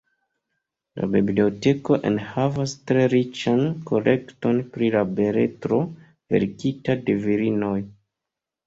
[1.01, 5.83] La biblioteko enhavas tre riĉan kolekton pri la beletro
[6.37, 7.79] verkita de virinoj.